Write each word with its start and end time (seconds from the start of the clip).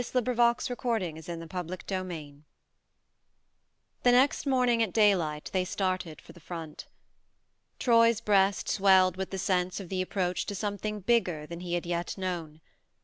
Troy 0.01 0.03
faced 0.03 0.15
eastward 0.71 1.13
with 1.15 1.29
a 1.29 1.29
heavy 1.29 1.47
heart.... 1.53 2.11
IX 2.11 2.37
THE 4.01 4.11
next 4.11 4.47
morning 4.47 4.81
at 4.81 4.91
daylight 4.93 5.51
they 5.53 5.63
started 5.63 6.19
for 6.19 6.33
the 6.33 6.39
front. 6.39 6.87
Troy's 7.77 8.19
breast 8.19 8.67
swelled 8.67 9.15
with 9.15 9.29
the 9.29 9.37
sense 9.37 9.79
of 9.79 9.89
the 9.89 10.01
approach 10.01 10.47
to 10.47 10.55
something 10.55 11.01
bigger 11.01 11.45
than 11.45 11.59
he 11.59 11.75
had 11.75 11.85
yet 11.85 12.17
known. 12.17 12.61